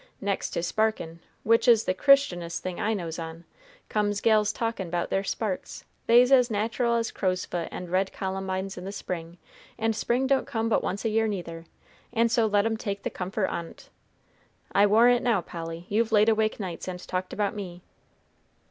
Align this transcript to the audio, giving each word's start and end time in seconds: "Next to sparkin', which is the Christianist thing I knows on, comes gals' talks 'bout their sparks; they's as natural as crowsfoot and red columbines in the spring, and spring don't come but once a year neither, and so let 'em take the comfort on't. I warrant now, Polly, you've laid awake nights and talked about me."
"Next 0.19 0.49
to 0.55 0.63
sparkin', 0.63 1.19
which 1.43 1.67
is 1.67 1.83
the 1.83 1.93
Christianist 1.93 2.63
thing 2.63 2.79
I 2.79 2.95
knows 2.95 3.19
on, 3.19 3.45
comes 3.87 4.19
gals' 4.19 4.51
talks 4.51 4.83
'bout 4.83 5.11
their 5.11 5.23
sparks; 5.23 5.85
they's 6.07 6.31
as 6.31 6.49
natural 6.49 6.95
as 6.95 7.11
crowsfoot 7.11 7.67
and 7.71 7.87
red 7.91 8.11
columbines 8.11 8.79
in 8.79 8.83
the 8.85 8.91
spring, 8.91 9.37
and 9.77 9.95
spring 9.95 10.25
don't 10.25 10.47
come 10.47 10.69
but 10.69 10.81
once 10.83 11.05
a 11.05 11.09
year 11.09 11.27
neither, 11.27 11.65
and 12.11 12.31
so 12.31 12.47
let 12.47 12.65
'em 12.65 12.77
take 12.77 13.03
the 13.03 13.11
comfort 13.11 13.49
on't. 13.51 13.91
I 14.71 14.87
warrant 14.87 15.21
now, 15.21 15.39
Polly, 15.41 15.85
you've 15.87 16.11
laid 16.11 16.29
awake 16.29 16.59
nights 16.59 16.87
and 16.87 16.99
talked 17.05 17.31
about 17.31 17.53
me." 17.53 17.83